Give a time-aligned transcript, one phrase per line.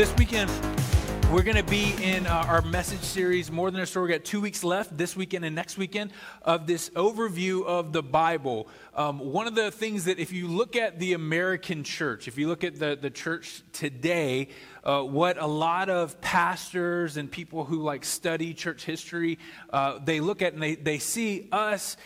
[0.00, 0.50] this weekend,
[1.30, 4.06] we're going to be in uh, our message series, More Than a Story.
[4.06, 8.02] We got two weeks left, this weekend and next weekend, of this overview of the
[8.02, 8.66] Bible.
[8.94, 12.48] Um, one of the things that, if you look at the American church, if you
[12.48, 14.48] look at the, the church today,
[14.84, 19.38] uh, what a lot of pastors and people who like study church history,
[19.68, 21.98] uh, they look at and they, they see us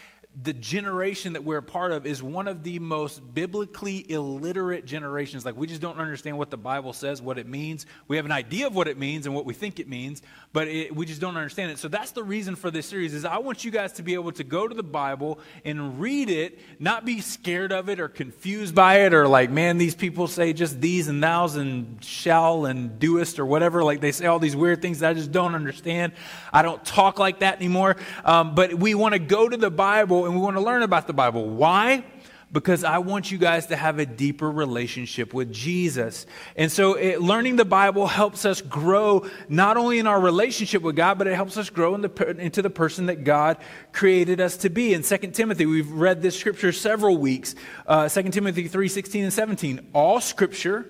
[0.42, 5.44] the generation that we're a part of is one of the most biblically illiterate generations.
[5.44, 7.86] Like, we just don't understand what the Bible says, what it means.
[8.08, 10.22] We have an idea of what it means and what we think it means,
[10.52, 11.78] but it, we just don't understand it.
[11.78, 14.32] So that's the reason for this series is I want you guys to be able
[14.32, 18.74] to go to the Bible and read it, not be scared of it or confused
[18.74, 22.98] by it or like, man, these people say just these and thous and shall and
[22.98, 23.84] doest or whatever.
[23.84, 26.12] Like, they say all these weird things that I just don't understand.
[26.52, 27.96] I don't talk like that anymore.
[28.24, 31.06] Um, but we want to go to the Bible and we want to learn about
[31.06, 31.48] the Bible.
[31.48, 32.04] Why?
[32.52, 36.26] Because I want you guys to have a deeper relationship with Jesus.
[36.54, 40.94] And so, it, learning the Bible helps us grow not only in our relationship with
[40.94, 43.58] God, but it helps us grow in the, into the person that God
[43.92, 44.94] created us to be.
[44.94, 47.54] In 2 Timothy, we've read this scripture several weeks
[47.86, 49.88] uh, 2 Timothy 3 16 and 17.
[49.92, 50.86] All scripture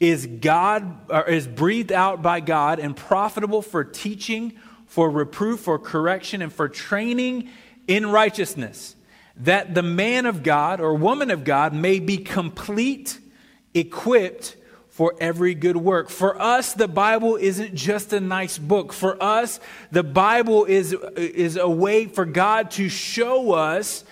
[0.00, 6.42] is God is breathed out by God and profitable for teaching, for reproof, for correction,
[6.42, 7.50] and for training
[7.86, 8.96] in righteousness,
[9.36, 13.18] that the man of God or woman of God may be complete,
[13.74, 14.56] equipped
[14.88, 16.08] for every good work.
[16.08, 18.92] For us, the Bible isn't just a nice book.
[18.92, 19.58] For us,
[19.90, 24.04] the Bible is, is a way for God to show us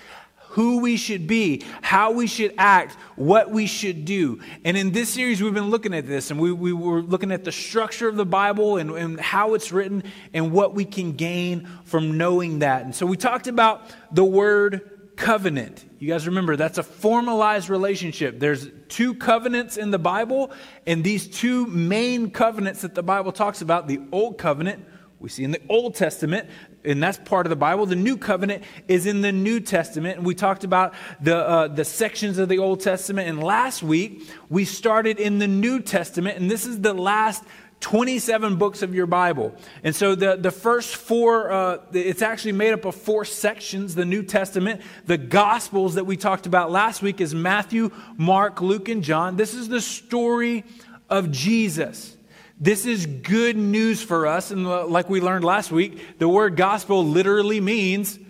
[0.52, 4.38] who we should be, how we should act, what we should do.
[4.66, 7.42] And in this series, we've been looking at this, and we, we were looking at
[7.42, 11.66] the structure of the Bible and, and how it's written and what we can gain
[11.84, 12.84] from knowing that.
[12.84, 15.86] And so we talked about the word covenant.
[15.98, 18.38] You guys remember that's a formalized relationship.
[18.38, 20.52] There's two covenants in the Bible,
[20.86, 24.84] and these two main covenants that the Bible talks about the Old Covenant,
[25.18, 26.50] we see in the Old Testament,
[26.84, 27.86] and that's part of the Bible.
[27.86, 31.84] The New Covenant is in the New Testament, and we talked about the uh, the
[31.84, 33.28] sections of the Old Testament.
[33.28, 37.44] And last week we started in the New Testament, and this is the last
[37.82, 39.54] 27 books of your Bible.
[39.82, 44.04] And so the, the first four, uh, it's actually made up of four sections, the
[44.04, 44.80] New Testament.
[45.06, 49.36] The Gospels that we talked about last week is Matthew, Mark, Luke, and John.
[49.36, 50.64] This is the story
[51.10, 52.16] of Jesus.
[52.62, 54.52] This is good news for us.
[54.52, 58.20] And like we learned last week, the word gospel literally means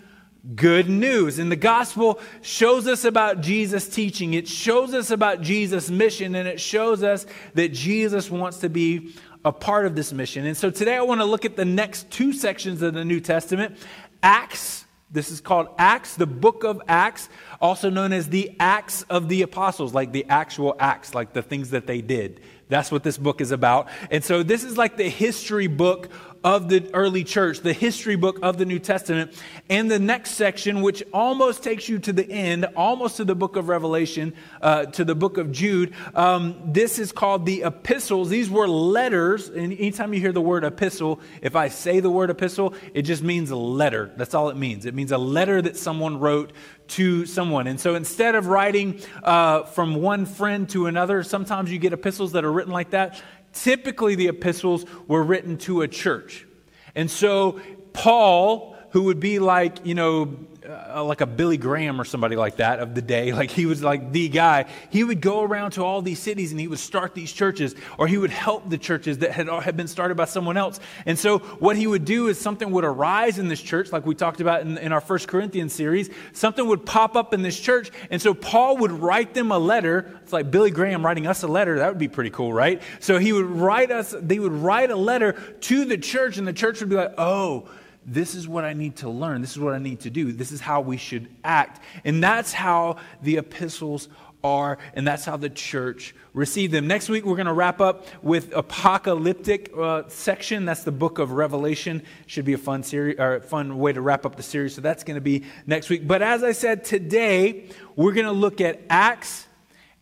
[0.54, 1.38] good news.
[1.38, 6.48] And the gospel shows us about Jesus' teaching, it shows us about Jesus' mission, and
[6.48, 10.46] it shows us that Jesus wants to be a part of this mission.
[10.46, 13.20] And so today I want to look at the next two sections of the New
[13.20, 13.76] Testament
[14.22, 14.86] Acts.
[15.10, 17.28] This is called Acts, the book of Acts,
[17.60, 21.68] also known as the Acts of the Apostles, like the actual acts, like the things
[21.70, 22.40] that they did.
[22.68, 23.88] That's what this book is about.
[24.10, 26.08] And so this is like the history book
[26.44, 29.32] of the early church, the history book of the New Testament.
[29.68, 33.56] And the next section, which almost takes you to the end, almost to the book
[33.56, 38.28] of Revelation, uh, to the book of Jude, um, this is called the epistles.
[38.28, 39.48] These were letters.
[39.48, 43.22] And anytime you hear the word epistle, if I say the word epistle, it just
[43.22, 44.10] means a letter.
[44.16, 44.86] That's all it means.
[44.86, 46.52] It means a letter that someone wrote
[46.88, 47.66] to someone.
[47.66, 52.32] And so instead of writing uh, from one friend to another, sometimes you get epistles
[52.32, 56.46] that are written like that typically the epistles were written to a church.
[56.94, 57.60] And so
[57.92, 60.36] Paul, who would be like, you know,
[60.68, 63.82] uh, like a Billy Graham or somebody like that of the day, like he was
[63.82, 67.14] like the guy, he would go around to all these cities and he would start
[67.14, 70.56] these churches or he would help the churches that had, had been started by someone
[70.56, 70.78] else.
[71.06, 74.14] And so what he would do is something would arise in this church, like we
[74.14, 77.90] talked about in, in our First Corinthians series, something would pop up in this church.
[78.10, 80.20] And so Paul would write them a letter.
[80.22, 81.78] It's like Billy Graham writing us a letter.
[81.78, 82.82] That would be pretty cool, right?
[83.00, 85.32] So he would write us, they would write a letter
[85.62, 87.68] to the church and the church would be like, oh,
[88.04, 89.40] this is what I need to learn.
[89.40, 90.32] This is what I need to do.
[90.32, 91.80] This is how we should act.
[92.04, 94.08] And that's how the epistles
[94.44, 96.86] are, and that's how the church received them.
[96.86, 100.64] Next week, we're going to wrap up with apocalyptic uh, section.
[100.64, 102.02] That's the book of Revelation.
[102.26, 104.74] Should be a fun series, or fun way to wrap up the series.
[104.74, 106.06] So that's going to be next week.
[106.06, 109.46] But as I said, today we're going to look at Acts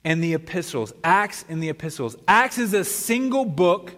[0.05, 0.93] and the epistles.
[1.05, 2.17] Acts and the epistles.
[2.27, 3.93] Acts is a single book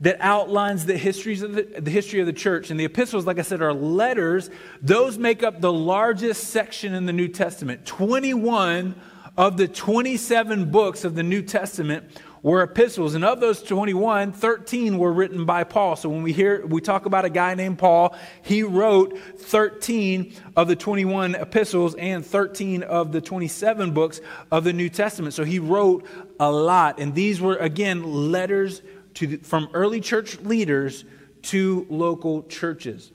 [0.00, 2.70] that outlines the histories of the, the, history of the church.
[2.70, 4.48] And the epistles, like I said, are letters.
[4.80, 7.84] Those make up the largest section in the New Testament.
[7.84, 8.94] 21
[9.36, 12.04] of the 27 books of the New Testament
[12.42, 13.14] were epistles.
[13.14, 15.96] And of those 21, 13 were written by Paul.
[15.96, 20.68] So when we hear, we talk about a guy named Paul, he wrote 13 of
[20.68, 24.20] the 21 epistles and 13 of the 27 books
[24.52, 25.34] of the New Testament.
[25.34, 26.06] So he wrote
[26.38, 27.00] a lot.
[27.00, 28.82] And these were, again, letters
[29.18, 31.04] to from early church leaders
[31.42, 33.12] to local churches.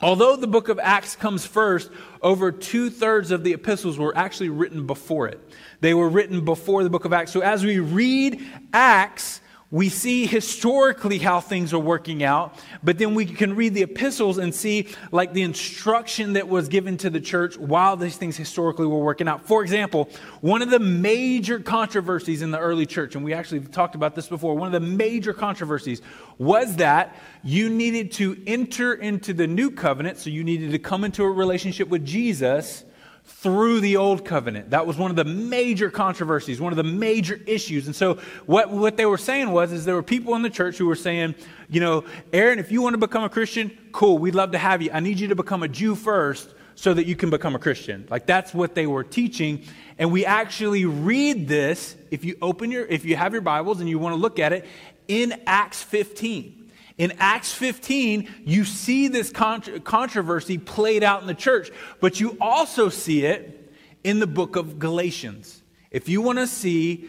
[0.00, 1.90] Although the book of Acts comes first,
[2.22, 5.40] over two thirds of the epistles were actually written before it.
[5.80, 7.32] They were written before the book of Acts.
[7.32, 8.40] So as we read
[8.72, 13.82] Acts, we see historically how things are working out, but then we can read the
[13.82, 18.34] epistles and see like the instruction that was given to the church while these things
[18.34, 19.46] historically were working out.
[19.46, 20.08] For example,
[20.40, 24.26] one of the major controversies in the early church, and we actually talked about this
[24.26, 26.00] before, one of the major controversies
[26.38, 31.04] was that you needed to enter into the new covenant, so you needed to come
[31.04, 32.84] into a relationship with Jesus
[33.28, 34.70] through the old covenant.
[34.70, 37.86] That was one of the major controversies, one of the major issues.
[37.86, 38.14] And so
[38.46, 40.96] what, what they were saying was, is there were people in the church who were
[40.96, 41.34] saying,
[41.68, 44.82] you know, Aaron, if you want to become a Christian, cool, we'd love to have
[44.82, 44.90] you.
[44.92, 48.06] I need you to become a Jew first so that you can become a Christian.
[48.10, 49.64] Like that's what they were teaching.
[49.98, 53.88] And we actually read this, if you open your, if you have your Bibles and
[53.88, 54.64] you want to look at it,
[55.06, 56.57] in Acts 15.
[56.98, 62.88] In Acts 15, you see this controversy played out in the church, but you also
[62.88, 63.72] see it
[64.04, 65.62] in the book of Galatians.
[65.90, 67.08] If you want to see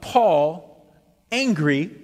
[0.00, 0.84] Paul
[1.32, 1.96] angry,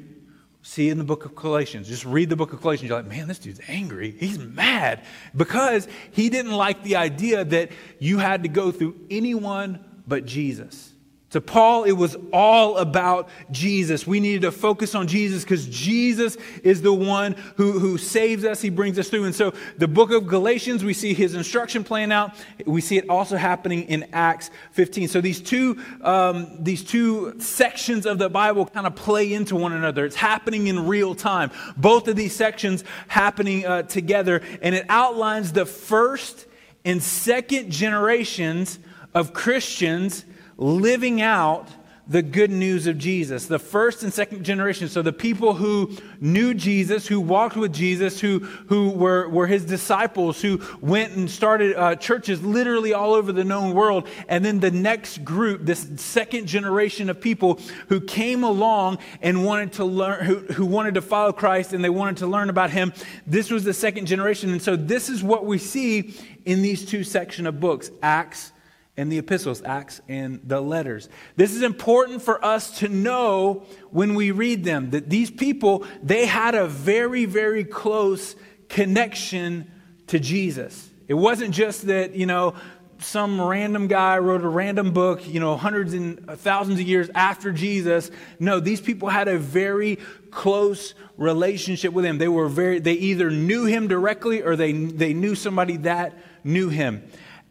[0.63, 1.89] see in the book of Galatians.
[1.89, 2.89] Just read the book of Galatians.
[2.89, 4.13] You're like, man, this dude's angry.
[4.19, 5.05] He's mad
[5.37, 10.94] because he didn't like the idea that you had to go through anyone but Jesus.
[11.35, 14.07] To Paul, it was all about Jesus.
[14.07, 18.63] We needed to focus on Jesus because Jesus is the one who, who saves us.
[18.63, 19.25] He brings us through.
[19.25, 22.37] And so, the book of Galatians, we see his instruction playing out.
[22.67, 25.09] We see it also happening in Acts 15.
[25.09, 29.73] So, these two, um, these two sections of the Bible kind of play into one
[29.73, 30.05] another.
[30.05, 31.51] It's happening in real time.
[31.77, 34.41] Both of these sections happening uh, together.
[34.63, 36.47] And it outlines the first
[36.85, 38.79] and second generations
[39.15, 40.25] of Christians
[40.57, 41.69] living out
[42.07, 44.89] the good news of Jesus, the first and second generation.
[44.89, 49.65] So the people who knew Jesus, who walked with Jesus, who, who were, were his
[49.65, 54.07] disciples, who went and started uh, churches literally all over the known world.
[54.29, 57.59] And then the next group, this second generation of people
[57.89, 61.91] who came along and wanted to learn, who, who wanted to follow Christ and they
[61.91, 62.93] wanted to learn about him.
[63.27, 64.51] This was the second generation.
[64.51, 66.15] And so this is what we see
[66.45, 68.53] in these two section of books, Acts
[68.97, 71.09] and the epistles, Acts and the letters.
[71.37, 76.27] This is important for us to know when we read them that these people, they
[76.27, 78.37] had a very, very close
[78.69, 79.71] connection
[80.09, 80.91] to Jesus.
[81.09, 82.55] It wasn't just that, you know,
[82.99, 87.53] some random guy wrote a random book, you know, hundreds and thousands of years after
[87.53, 88.11] Jesus.
[88.39, 89.99] No, these people had a very
[90.31, 92.19] close relationship with him.
[92.19, 96.69] They were very, they either knew him directly or they, they knew somebody that knew
[96.69, 97.03] him.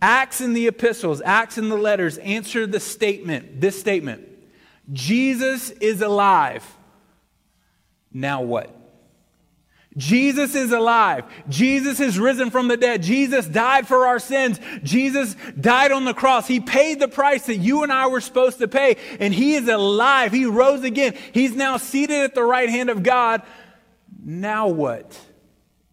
[0.03, 4.27] Acts and the epistles, Acts and the letters answer the statement, this statement
[4.91, 6.69] Jesus is alive.
[8.11, 8.69] Now what?
[9.95, 11.23] Jesus is alive.
[11.47, 13.01] Jesus is risen from the dead.
[13.01, 14.59] Jesus died for our sins.
[14.83, 16.47] Jesus died on the cross.
[16.47, 18.97] He paid the price that you and I were supposed to pay.
[19.21, 20.33] And He is alive.
[20.33, 21.15] He rose again.
[21.31, 23.41] He's now seated at the right hand of God.
[24.21, 25.17] Now what?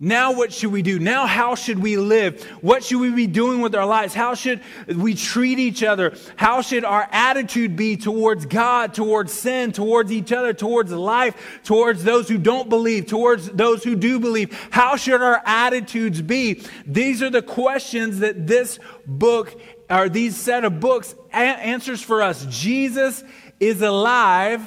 [0.02, 0.98] Now, what should we do?
[0.98, 2.42] Now, how should we live?
[2.62, 4.14] What should we be doing with our lives?
[4.14, 6.16] How should we treat each other?
[6.36, 12.02] How should our attitude be towards God, towards sin, towards each other, towards life, towards
[12.02, 14.58] those who don't believe, towards those who do believe?
[14.70, 16.62] How should our attitudes be?
[16.86, 22.22] These are the questions that this book, or these set of books, a- answers for
[22.22, 22.46] us.
[22.46, 23.22] Jesus
[23.60, 24.66] is alive.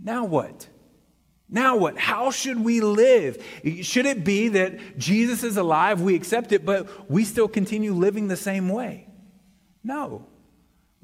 [0.00, 0.68] Now what?
[1.48, 1.96] Now what?
[1.96, 3.42] How should we live?
[3.82, 8.28] Should it be that Jesus is alive, we accept it, but we still continue living
[8.28, 9.06] the same way?
[9.84, 10.26] No.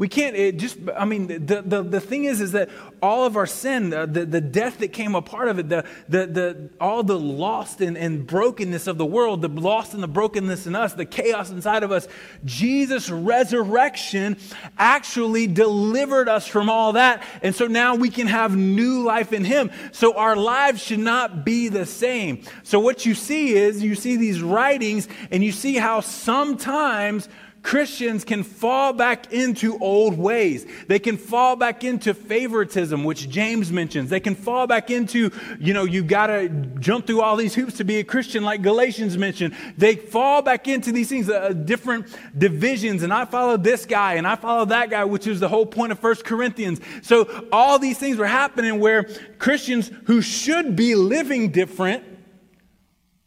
[0.02, 3.36] We can't, it just, I mean, the, the, the thing is, is that all of
[3.36, 6.70] our sin, the, the, the death that came a part of it, the, the, the,
[6.80, 10.74] all the lost and, and brokenness of the world, the lost and the brokenness in
[10.74, 12.08] us, the chaos inside of us,
[12.44, 14.38] Jesus' resurrection
[14.76, 17.22] actually delivered us from all that.
[17.40, 19.70] And so now we can have new life in Him.
[19.92, 22.42] So our lives should not be the same.
[22.64, 27.28] So what you see is, you see these writings and you see how sometimes
[27.62, 30.66] Christians can fall back into old ways.
[30.88, 34.10] They can fall back into favoritism, which James mentions.
[34.10, 37.76] They can fall back into, you know, you got to jump through all these hoops
[37.78, 39.54] to be a Christian, like Galatians mentioned.
[39.78, 43.04] They fall back into these things, uh, different divisions.
[43.04, 45.92] And I follow this guy and I follow that guy, which is the whole point
[45.92, 46.80] of First Corinthians.
[47.02, 49.04] So all these things were happening where
[49.38, 52.02] Christians who should be living different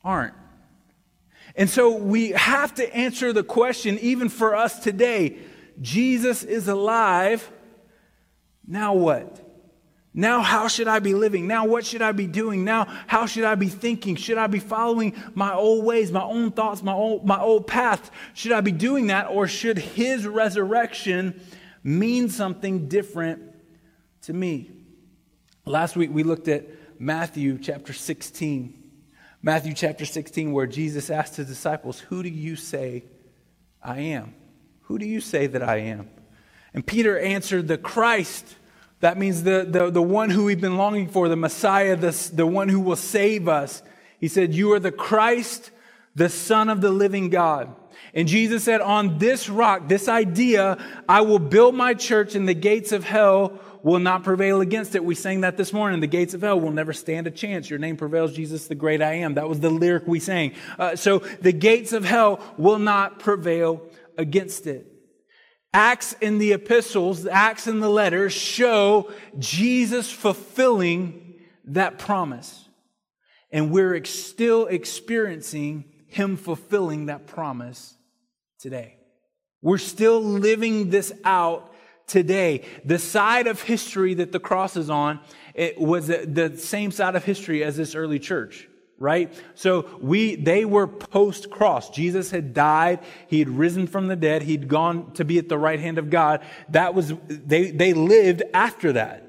[0.04, 0.34] aren't.
[1.56, 5.40] And so we have to answer the question, even for us today
[5.82, 7.52] Jesus is alive.
[8.66, 9.42] Now what?
[10.18, 11.46] Now, how should I be living?
[11.46, 12.64] Now, what should I be doing?
[12.64, 14.16] Now, how should I be thinking?
[14.16, 18.12] Should I be following my old ways, my own thoughts, my old, my old path?
[18.34, 19.28] Should I be doing that?
[19.30, 21.42] Or should his resurrection
[21.84, 23.42] mean something different
[24.22, 24.72] to me?
[25.66, 26.66] Last week, we looked at
[26.98, 28.85] Matthew chapter 16.
[29.46, 33.04] Matthew chapter 16, where Jesus asked his disciples, Who do you say
[33.80, 34.34] I am?
[34.86, 36.10] Who do you say that I am?
[36.74, 38.56] And Peter answered, The Christ
[39.02, 42.48] that means the, the, the one who we've been longing for, the Messiah, the, the
[42.48, 43.84] one who will save us.
[44.20, 45.70] He said, You are the Christ,
[46.16, 47.76] the Son of the living God.
[48.16, 52.56] And Jesus said, On this rock, this idea, I will build my church, and the
[52.56, 55.06] gates of hell will not prevail against it.
[55.06, 56.00] We sang that this morning.
[56.00, 57.70] The gates of hell will never stand a chance.
[57.70, 59.36] Your name prevails, Jesus, the great I am.
[59.36, 60.54] That was the lyric we sang.
[60.80, 63.84] Uh, so the gates of hell will not prevail
[64.18, 64.92] against it.
[65.72, 72.68] Acts in the epistles, Acts in the letters show Jesus fulfilling that promise.
[73.52, 77.96] And we're ex- still experiencing him fulfilling that promise
[78.60, 78.98] today.
[79.62, 81.72] We're still living this out
[82.08, 82.66] today.
[82.84, 85.20] The side of history that the cross is on,
[85.54, 89.34] it was the same side of history as this early church right?
[89.56, 91.90] So we, they were post cross.
[91.90, 93.02] Jesus had died.
[93.28, 94.44] He had risen from the dead.
[94.44, 96.46] He'd gone to be at the right hand of God.
[96.70, 99.25] That was, they, they lived after that.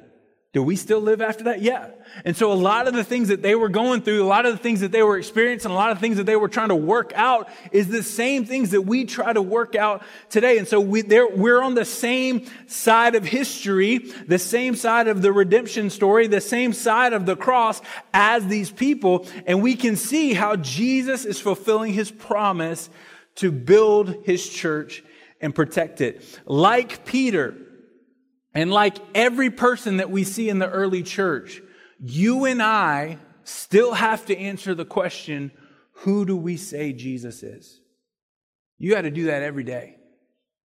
[0.56, 1.60] Do we still live after that?
[1.60, 1.90] Yeah.
[2.24, 4.52] And so a lot of the things that they were going through, a lot of
[4.52, 6.74] the things that they were experiencing, a lot of things that they were trying to
[6.74, 10.56] work out is the same things that we try to work out today.
[10.56, 15.30] And so we, we're on the same side of history, the same side of the
[15.30, 17.82] redemption story, the same side of the cross
[18.14, 19.28] as these people.
[19.46, 22.88] And we can see how Jesus is fulfilling his promise
[23.34, 25.04] to build his church
[25.38, 26.24] and protect it.
[26.46, 27.58] Like Peter,
[28.56, 31.60] and like every person that we see in the early church,
[32.00, 35.52] you and I still have to answer the question
[36.00, 37.80] who do we say Jesus is?
[38.78, 39.96] You got to do that every day.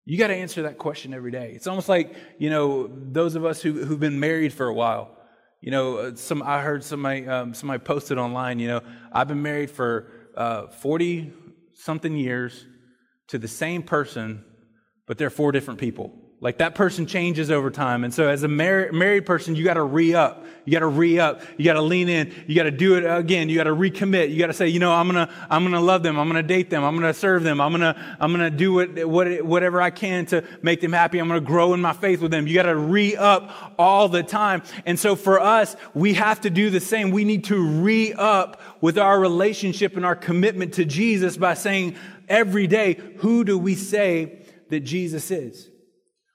[0.04, 1.54] You got to answer that question every day.
[1.56, 5.18] It's almost like, you know, those of us who, who've been married for a while.
[5.62, 8.60] You know, uh, some I heard somebody um, somebody posted online.
[8.60, 8.82] You know,
[9.14, 10.68] I've been married for uh,
[11.74, 12.66] something years
[13.28, 14.44] to the same person,
[15.08, 16.27] but they're four different people.
[16.40, 18.04] Like that person changes over time.
[18.04, 20.46] And so as a mar- married person, you got to re up.
[20.66, 21.42] You got to re up.
[21.58, 22.32] You got to lean in.
[22.46, 23.50] You got to do it again.
[23.50, 24.30] You got to recommit.
[24.30, 26.20] You got to say, you know, I'm going to, I'm going to love them.
[26.20, 26.84] I'm going to date them.
[26.84, 27.60] I'm going to serve them.
[27.60, 30.94] I'm going to, I'm going to do what, what, whatever I can to make them
[30.94, 31.18] happy.
[31.18, 32.46] I'm going to grow in my faith with them.
[32.46, 34.62] You got to re up all the time.
[34.86, 37.10] And so for us, we have to do the same.
[37.10, 41.96] We need to re up with our relationship and our commitment to Jesus by saying
[42.30, 45.70] every day, who do we say that Jesus is?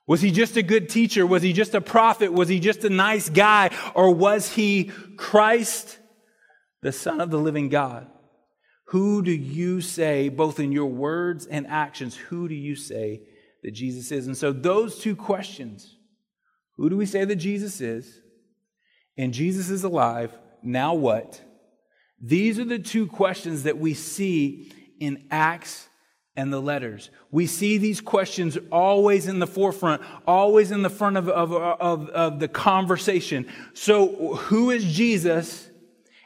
[0.06, 1.26] Was he just a good teacher?
[1.26, 2.32] Was he just a prophet?
[2.32, 3.70] Was he just a nice guy?
[3.94, 5.98] Or was he Christ,
[6.82, 8.08] the Son of the living God?
[8.86, 13.22] Who do you say, both in your words and actions, who do you say
[13.62, 14.26] that Jesus is?
[14.26, 15.96] And so, those two questions
[16.76, 18.20] who do we say that Jesus is?
[19.16, 20.36] And Jesus is alive.
[20.62, 21.40] Now what?
[22.20, 25.88] These are the two questions that we see in Acts
[26.36, 27.10] and the letters.
[27.30, 32.08] We see these questions always in the forefront, always in the front of, of, of,
[32.08, 33.46] of, the conversation.
[33.74, 35.68] So, who is Jesus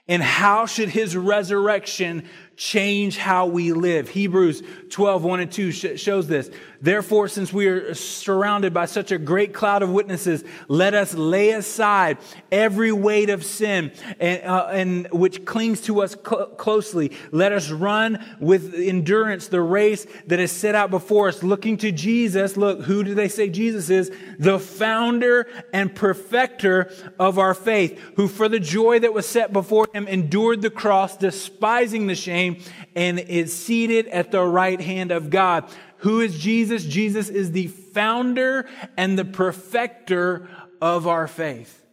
[0.09, 4.09] and how should his resurrection change how we live.
[4.09, 6.51] Hebrews 12, 1 and 2 sh- shows this.
[6.81, 11.51] Therefore, since we are surrounded by such a great cloud of witnesses, let us lay
[11.51, 12.19] aside
[12.53, 17.13] every weight of sin and, uh, and which clings to us cl- closely.
[17.31, 21.93] Let us run with endurance the race that is set out before us, looking to
[21.93, 22.57] Jesus.
[22.57, 24.11] Look, who do they say Jesus is?
[24.39, 29.89] The founder and perfecter of our faith, who for the joy that was set before
[29.93, 32.63] him endured the cross, despising the shame name
[32.95, 35.65] and is seated at the right hand of God.
[35.99, 36.85] Who is Jesus?
[36.85, 40.49] Jesus is the founder and the perfecter
[40.81, 41.86] of our faith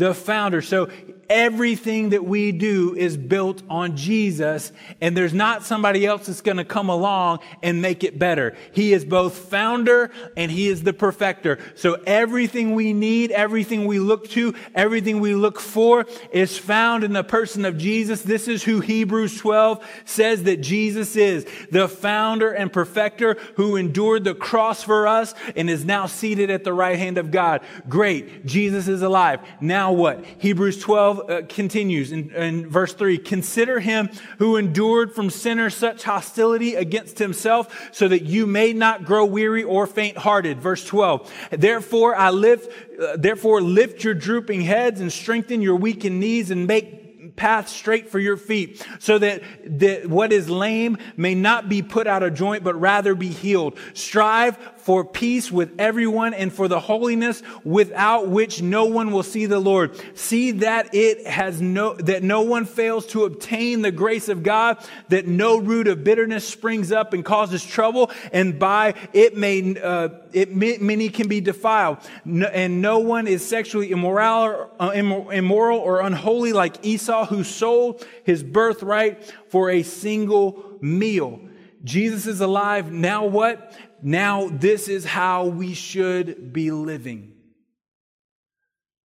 [0.00, 0.62] the founder.
[0.62, 0.88] So
[1.30, 6.56] everything that we do is built on Jesus, and there's not somebody else that's going
[6.56, 8.56] to come along and make it better.
[8.72, 11.58] He is both founder and he is the perfecter.
[11.76, 17.12] So everything we need, everything we look to, everything we look for is found in
[17.12, 18.22] the person of Jesus.
[18.22, 24.24] This is who Hebrews 12 says that Jesus is the founder and perfecter who endured
[24.24, 27.60] the cross for us and is now seated at the right hand of God.
[27.88, 28.44] Great.
[28.44, 29.40] Jesus is alive.
[29.60, 30.24] Now now what?
[30.38, 36.04] Hebrews 12 uh, continues in, in verse 3 Consider him who endured from sinners such
[36.04, 40.60] hostility against himself, so that you may not grow weary or faint hearted.
[40.60, 46.20] Verse 12 Therefore, I lift, uh, therefore, lift your drooping heads and strengthen your weakened
[46.20, 47.00] knees and make
[47.34, 52.06] path straight for your feet so that, that what is lame may not be put
[52.06, 53.78] out of joint, but rather be healed.
[53.94, 59.46] Strive for peace with everyone and for the holiness without which no one will see
[59.46, 60.00] the Lord.
[60.14, 64.78] See that it has no, that no one fails to obtain the grace of God,
[65.08, 70.08] that no root of bitterness springs up and causes trouble, and by it may, uh,
[70.32, 75.78] it many can be defiled, no, and no one is sexually immoral or, uh, immoral
[75.78, 81.40] or unholy like Esau, who sold his birthright for a single meal.
[81.82, 82.92] Jesus is alive.
[82.92, 83.74] Now what?
[84.02, 87.34] Now this is how we should be living.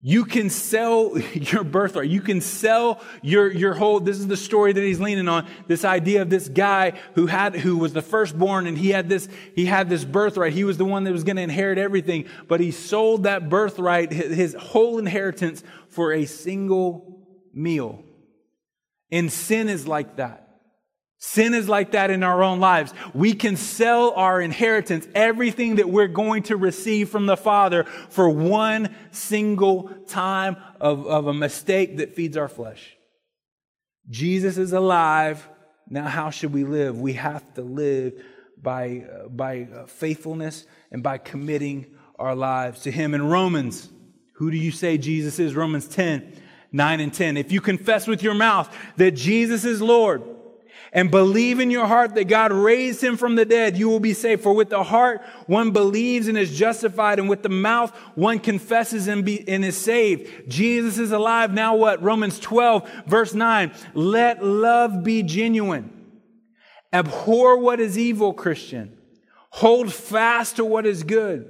[0.05, 2.09] You can sell your birthright.
[2.09, 5.47] You can sell your, your whole, this is the story that he's leaning on.
[5.67, 9.29] This idea of this guy who had, who was the firstborn and he had this,
[9.55, 10.51] he had this birthright.
[10.51, 14.11] He was the one that was going to inherit everything, but he sold that birthright,
[14.11, 18.03] his, his whole inheritance for a single meal.
[19.09, 20.42] And sin is like that.
[21.25, 22.93] Sin is like that in our own lives.
[23.13, 28.27] We can sell our inheritance, everything that we're going to receive from the Father for
[28.29, 32.97] one single time of, of a mistake that feeds our flesh.
[34.09, 35.47] Jesus is alive.
[35.89, 36.99] Now, how should we live?
[36.99, 38.21] We have to live
[38.61, 43.13] by, uh, by uh, faithfulness and by committing our lives to Him.
[43.13, 43.87] In Romans,
[44.33, 45.55] who do you say Jesus is?
[45.55, 46.33] Romans 10,
[46.73, 47.37] 9 and 10.
[47.37, 50.32] If you confess with your mouth that Jesus is Lord,
[50.93, 54.13] and believe in your heart that God raised him from the dead, you will be
[54.13, 54.43] saved.
[54.43, 59.07] For with the heart one believes and is justified, and with the mouth one confesses
[59.07, 60.47] and, be, and is saved.
[60.47, 61.51] Jesus is alive.
[61.51, 62.01] Now what?
[62.03, 63.71] Romans 12, verse 9.
[63.95, 65.89] Let love be genuine.
[66.93, 68.95] Abhor what is evil, Christian.
[69.49, 71.49] Hold fast to what is good.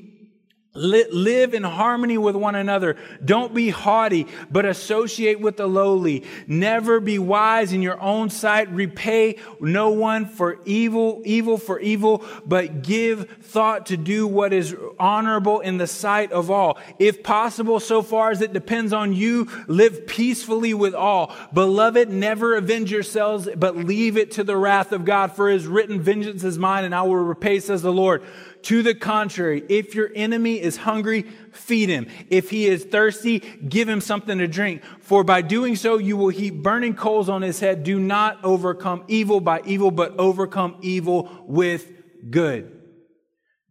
[0.73, 2.95] Live in harmony with one another.
[3.23, 6.23] Don't be haughty, but associate with the lowly.
[6.47, 8.71] Never be wise in your own sight.
[8.71, 14.73] Repay no one for evil, evil for evil, but give thought to do what is
[14.97, 16.77] honorable in the sight of all.
[16.99, 21.35] If possible, so far as it depends on you, live peacefully with all.
[21.53, 25.33] Beloved, never avenge yourselves, but leave it to the wrath of God.
[25.33, 28.23] For his written, vengeance is mine, and I will repay, says the Lord.
[28.63, 32.07] To the contrary, if your enemy is hungry, feed him.
[32.29, 34.83] If he is thirsty, give him something to drink.
[34.99, 37.83] For by doing so, you will heap burning coals on his head.
[37.83, 41.91] Do not overcome evil by evil, but overcome evil with
[42.29, 42.71] good.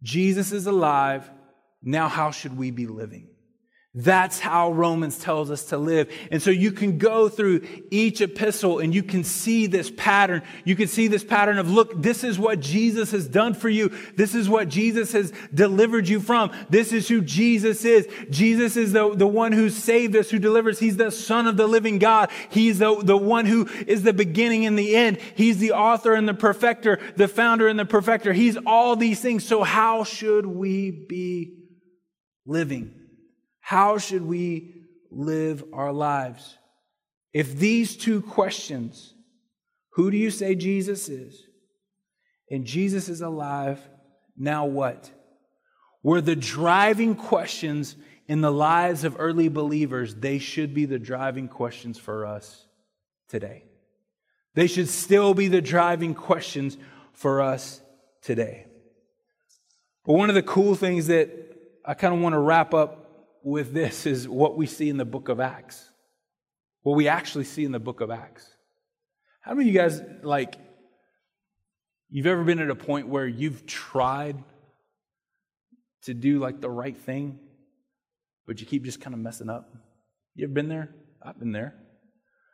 [0.03, 1.29] Jesus is alive.
[1.81, 3.30] Now, how should we be living?
[3.93, 6.09] That's how Romans tells us to live.
[6.31, 10.43] And so you can go through each epistle and you can see this pattern.
[10.63, 13.91] You can see this pattern of, look, this is what Jesus has done for you.
[14.15, 16.53] This is what Jesus has delivered you from.
[16.69, 18.07] This is who Jesus is.
[18.29, 20.79] Jesus is the, the one who saved us, who delivers.
[20.79, 22.29] He's the son of the living God.
[22.49, 25.17] He's the, the one who is the beginning and the end.
[25.35, 28.31] He's the author and the perfecter, the founder and the perfecter.
[28.31, 29.45] He's all these things.
[29.45, 31.57] So how should we be
[32.45, 33.00] living?
[33.71, 34.73] How should we
[35.11, 36.57] live our lives?
[37.31, 39.13] If these two questions,
[39.93, 41.41] who do you say Jesus is?
[42.49, 43.79] And Jesus is alive,
[44.35, 45.09] now what?
[46.03, 47.95] Were the driving questions
[48.27, 52.67] in the lives of early believers, they should be the driving questions for us
[53.29, 53.63] today.
[54.53, 56.77] They should still be the driving questions
[57.13, 57.79] for us
[58.21, 58.65] today.
[60.05, 61.29] But one of the cool things that
[61.85, 63.00] I kind of want to wrap up
[63.43, 65.89] with this is what we see in the book of Acts.
[66.83, 68.47] What we actually see in the book of Acts.
[69.41, 70.55] How many of you guys, like,
[72.09, 74.43] you've ever been at a point where you've tried
[76.03, 77.39] to do, like, the right thing,
[78.45, 79.73] but you keep just kind of messing up?
[80.35, 80.93] You ever been there?
[81.21, 81.75] I've been there.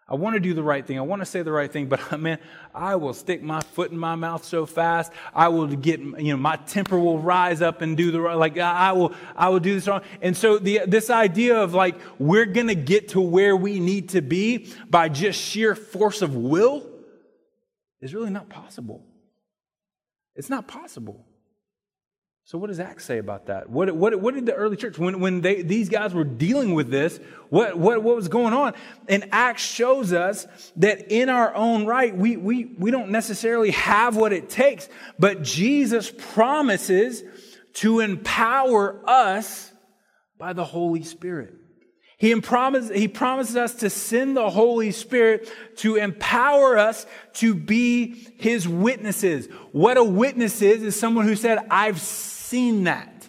[0.09, 0.97] I want to do the right thing.
[0.97, 2.39] I want to say the right thing, but I, man,
[2.73, 5.11] I will stick my foot in my mouth so fast.
[5.33, 8.57] I will get, you know, my temper will rise up and do the right, like
[8.57, 10.01] I will, I will do this wrong.
[10.21, 14.09] And so the, this idea of like, we're going to get to where we need
[14.09, 16.87] to be by just sheer force of will
[17.99, 19.05] is really not possible.
[20.35, 21.25] It's not possible.
[22.47, 23.69] So, what does Acts say about that?
[23.69, 26.89] What, what, what did the early church, when, when they, these guys were dealing with
[26.89, 28.73] this, what, what, what was going on?
[29.09, 34.15] And Acts shows us that in our own right, we, we, we don't necessarily have
[34.15, 34.87] what it takes,
[35.19, 37.21] but Jesus promises
[37.73, 39.69] to empower us
[40.37, 41.53] by the Holy Spirit.
[42.17, 48.25] He, promises, he promises us to send the Holy Spirit to empower us to be
[48.37, 49.49] His witnesses.
[49.73, 51.99] What a witness is, is someone who said, I've
[52.49, 53.27] seen that.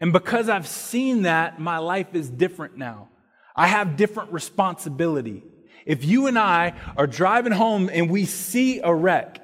[0.00, 3.08] And because I've seen that, my life is different now.
[3.56, 5.42] I have different responsibility.
[5.86, 9.40] If you and I are driving home and we see a wreck,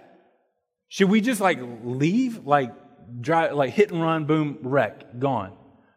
[0.89, 2.47] should we just like leave?
[2.47, 2.73] Like
[3.21, 5.53] drive, like hit and run, boom, wreck, gone.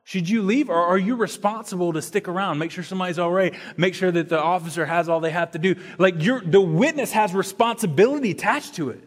[0.06, 2.58] Should you leave or are you responsible to stick around?
[2.60, 3.56] Make sure somebody's all right.
[3.78, 5.76] Make sure that the officer has all they have to do.
[5.98, 9.02] Like the witness has responsibility attached to it.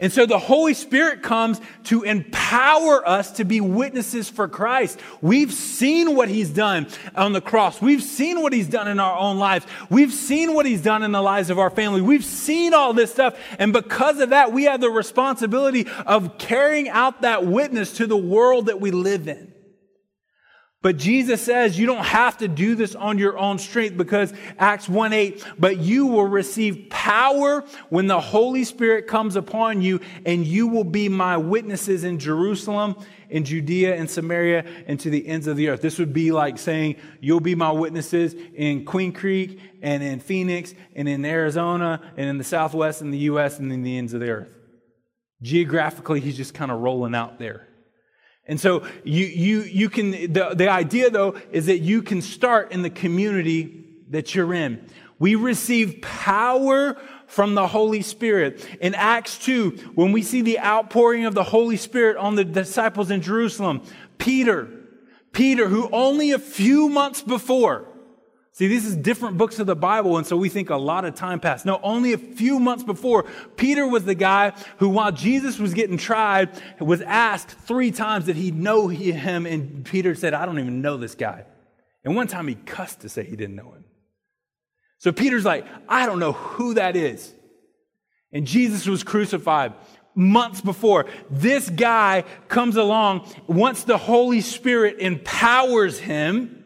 [0.00, 5.00] And so the Holy Spirit comes to empower us to be witnesses for Christ.
[5.20, 7.82] We've seen what He's done on the cross.
[7.82, 9.66] We've seen what He's done in our own lives.
[9.90, 12.00] We've seen what He's done in the lives of our family.
[12.00, 13.36] We've seen all this stuff.
[13.58, 18.16] And because of that, we have the responsibility of carrying out that witness to the
[18.16, 19.52] world that we live in.
[20.80, 24.88] But Jesus says you don't have to do this on your own strength because Acts
[24.88, 30.46] 1 8, but you will receive power when the Holy Spirit comes upon you, and
[30.46, 32.94] you will be my witnesses in Jerusalem,
[33.28, 35.82] in Judea, and Samaria, and to the ends of the earth.
[35.82, 40.74] This would be like saying, You'll be my witnesses in Queen Creek, and in Phoenix,
[40.94, 44.20] and in Arizona, and in the Southwest, and the U.S., and in the ends of
[44.20, 44.54] the earth.
[45.42, 47.67] Geographically, he's just kind of rolling out there.
[48.48, 52.72] And so you, you, you can, the, the idea though is that you can start
[52.72, 54.84] in the community that you're in.
[55.18, 58.66] We receive power from the Holy Spirit.
[58.80, 63.10] In Acts 2, when we see the outpouring of the Holy Spirit on the disciples
[63.10, 63.82] in Jerusalem,
[64.16, 64.68] Peter,
[65.32, 67.87] Peter, who only a few months before
[68.58, 71.14] See, this is different books of the Bible, and so we think a lot of
[71.14, 71.64] time passed.
[71.64, 73.24] No, only a few months before,
[73.56, 78.34] Peter was the guy who, while Jesus was getting tried, was asked three times that
[78.34, 81.44] he know him, and Peter said, I don't even know this guy.
[82.02, 83.84] And one time he cussed to say he didn't know him.
[84.98, 87.32] So Peter's like, I don't know who that is.
[88.32, 89.72] And Jesus was crucified
[90.16, 91.06] months before.
[91.30, 96.57] This guy comes along once the Holy Spirit empowers him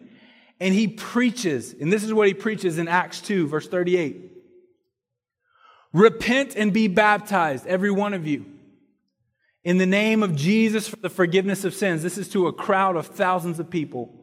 [0.62, 4.31] and he preaches, and this is what he preaches in Acts 2, verse 38.
[5.92, 8.46] Repent and be baptized, every one of you,
[9.64, 12.05] in the name of Jesus for the forgiveness of sins.
[12.05, 14.14] This is to a crowd of thousands of people.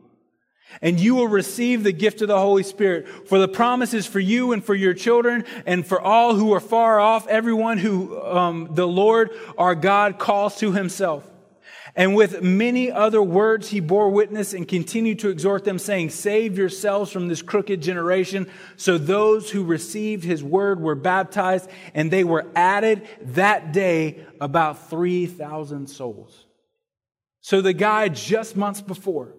[0.82, 3.28] And you will receive the gift of the Holy Spirit.
[3.28, 6.62] For the promise is for you and for your children and for all who are
[6.62, 11.30] far off, everyone who um, the Lord our God calls to himself.
[12.00, 16.58] And with many other words, he bore witness and continued to exhort them, saying, Save
[16.58, 18.50] yourselves from this crooked generation.
[18.78, 24.90] So those who received his word were baptized, and they were added that day about
[24.90, 26.46] 3,000 souls.
[27.42, 29.36] So the guy just months before,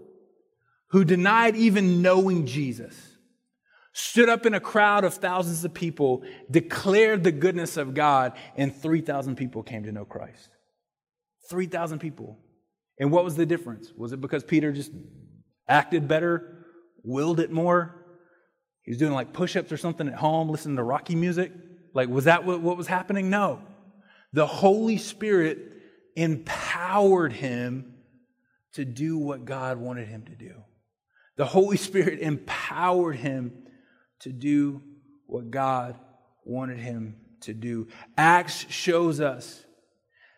[0.89, 2.95] who denied even knowing Jesus,
[3.95, 8.77] stood up in a crowd of thousands of people, declared the goodness of God, and
[8.77, 10.51] 3,000 people came to know Christ.
[11.49, 12.39] 3,000 people.
[13.01, 13.91] And what was the difference?
[13.97, 14.93] Was it because Peter just
[15.67, 16.67] acted better,
[17.03, 17.97] willed it more?
[18.83, 21.51] He was doing like push ups or something at home, listening to Rocky music?
[21.95, 23.31] Like, was that what, what was happening?
[23.31, 23.63] No.
[24.35, 25.59] The Holy Spirit
[26.15, 27.95] empowered him
[28.75, 30.55] to do what God wanted him to do.
[31.37, 33.67] The Holy Spirit empowered him
[34.21, 34.83] to do
[35.27, 35.99] what God
[36.45, 37.89] wanted him to do.
[38.19, 39.65] Acts shows us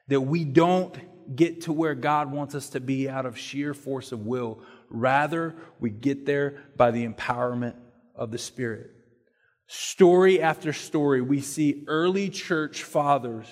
[0.06, 0.96] that we don't
[1.34, 4.60] get to where God wants us to be out of sheer force of will.
[4.88, 7.74] Rather, we get there by the empowerment
[8.14, 8.90] of the Spirit.
[9.66, 13.46] Story after story, we see early church fathers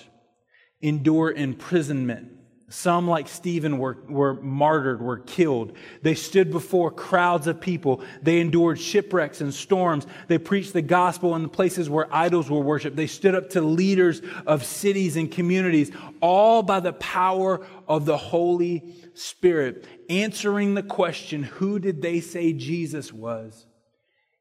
[0.81, 2.31] endure imprisonment
[2.73, 5.73] some, like Stephen, were, were martyred, were killed.
[6.01, 8.01] They stood before crowds of people.
[8.21, 10.07] They endured shipwrecks and storms.
[10.27, 12.95] They preached the gospel in the places where idols were worshiped.
[12.95, 18.17] They stood up to leaders of cities and communities, all by the power of the
[18.17, 23.65] Holy Spirit, answering the question who did they say Jesus was?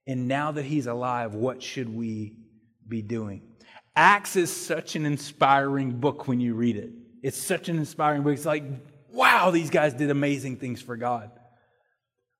[0.06, 2.34] And now that he's alive, what should we
[2.86, 3.42] be doing?
[3.96, 6.90] Acts is such an inspiring book when you read it.
[7.22, 8.34] It's such an inspiring book.
[8.34, 8.64] It's like,
[9.12, 11.30] wow, these guys did amazing things for God.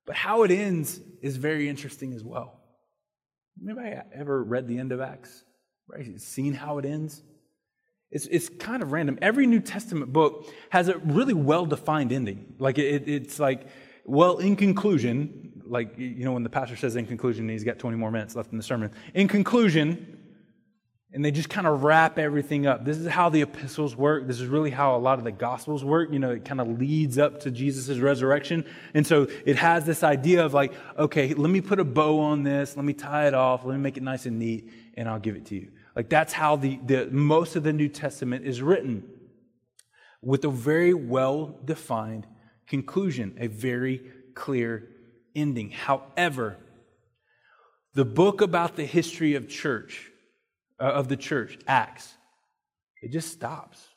[0.05, 2.59] But how it ends is very interesting as well.
[3.63, 5.43] Anybody ever read the end of Acts?
[5.87, 6.19] Right?
[6.19, 7.21] Seen how it ends?
[8.09, 9.19] It's, it's kind of random.
[9.21, 12.55] Every New Testament book has a really well defined ending.
[12.59, 13.67] Like it, it's like,
[14.03, 17.79] well, in conclusion, like, you know, when the pastor says in conclusion, and he's got
[17.79, 18.91] 20 more minutes left in the sermon.
[19.13, 20.17] In conclusion,
[21.13, 22.85] and they just kind of wrap everything up.
[22.85, 24.27] This is how the epistles work.
[24.27, 26.11] This is really how a lot of the gospels work.
[26.11, 28.63] You know, it kind of leads up to Jesus' resurrection.
[28.93, 32.43] And so it has this idea of like, okay, let me put a bow on
[32.43, 32.77] this.
[32.77, 33.65] Let me tie it off.
[33.65, 35.71] Let me make it nice and neat, and I'll give it to you.
[35.97, 39.03] Like that's how the, the most of the New Testament is written
[40.21, 42.25] with a very well defined
[42.67, 44.01] conclusion, a very
[44.33, 44.87] clear
[45.35, 45.71] ending.
[45.71, 46.57] However,
[47.95, 50.10] the book about the history of church
[50.81, 52.13] uh, of the church, Acts,
[53.01, 53.87] it just stops.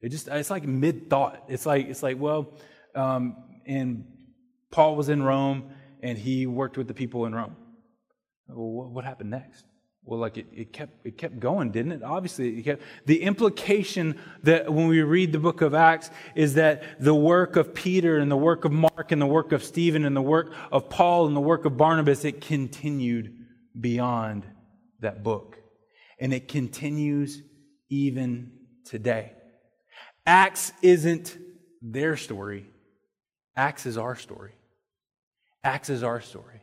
[0.00, 1.44] It just it's like mid thought.
[1.48, 2.54] It's like it's like well,
[2.94, 3.36] um,
[3.66, 4.04] and
[4.70, 5.70] Paul was in Rome
[6.02, 7.56] and he worked with the people in Rome.
[8.48, 9.64] Well, what, happened next?
[10.04, 12.02] Well, like it, it kept it kept going, didn't it?
[12.02, 16.82] Obviously, it kept, the implication that when we read the book of Acts is that
[16.98, 20.16] the work of Peter and the work of Mark and the work of Stephen and
[20.16, 23.36] the work of Paul and the work of Barnabas it continued
[23.78, 24.46] beyond
[25.00, 25.56] that book.
[26.18, 27.42] And it continues
[27.88, 28.52] even
[28.84, 29.32] today.
[30.26, 31.36] Acts isn't
[31.82, 32.66] their story,
[33.56, 34.52] Acts is our story.
[35.62, 36.59] Acts is our story.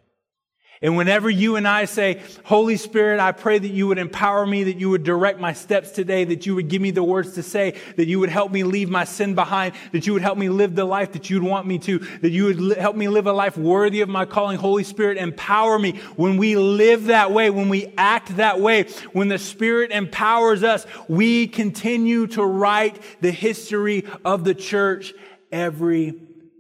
[0.82, 4.66] And whenever you and I say, Holy Spirit, I pray that you would empower me,
[4.66, 7.44] that you would direct my steps today, that you would give me the words to
[7.44, 10.50] say, that you would help me leave my sin behind, that you would help me
[10.50, 13.26] live the life that you'd want me to, that you would li- help me live
[13.26, 14.60] a life worthy of my calling.
[14.60, 15.94] Holy Spirit, empower me.
[16.16, 20.86] When we live that way, when we act that way, when the Spirit empowers us,
[21.08, 25.14] we continue to write the history of the church
[25.52, 26.14] every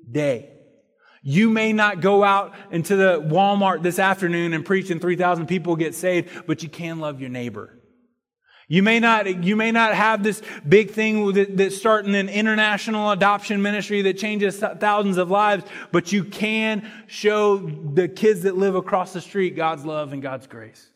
[0.09, 0.56] day.
[1.29, 5.75] You may not go out into the Walmart this afternoon and preach and 3,000 people
[5.75, 7.77] get saved, but you can love your neighbor.
[8.69, 13.61] You may not, you may not have this big thing that's starting an international adoption
[13.61, 19.11] ministry that changes thousands of lives, but you can show the kids that live across
[19.11, 20.89] the street God's love and God's grace.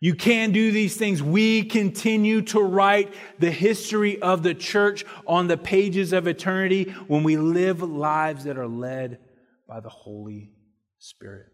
[0.00, 1.22] You can do these things.
[1.22, 7.24] We continue to write the history of the church on the pages of eternity when
[7.24, 9.18] we live lives that are led
[9.74, 10.52] by the Holy
[11.00, 11.46] Spirit.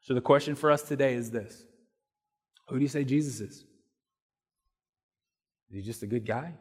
[0.00, 1.64] So the question for us today is this
[2.68, 3.64] Who do you say Jesus is?
[5.70, 6.54] Is he just a good guy?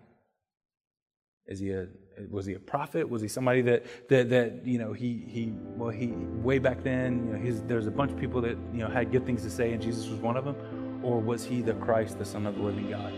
[1.48, 1.88] Is he a
[2.30, 3.10] was he a prophet?
[3.10, 6.10] Was he somebody that that that you know he he well he
[6.44, 9.12] way back then you know his, there's a bunch of people that you know had
[9.12, 10.56] good things to say and Jesus was one of them,
[11.04, 13.12] or was he the Christ, the Son of the Living God?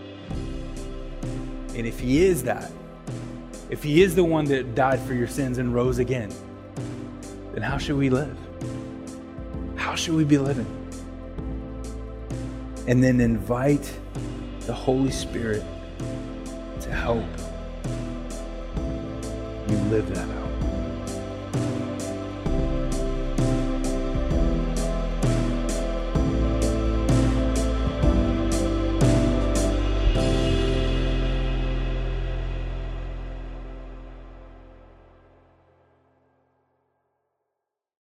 [1.75, 2.71] And if he is that,
[3.69, 6.31] if he is the one that died for your sins and rose again,
[7.59, 8.37] then how should we live?
[9.75, 10.65] How should we be living?
[12.87, 13.93] And then invite
[14.61, 15.63] the Holy Spirit
[16.79, 17.25] to help
[19.67, 20.48] you live that out.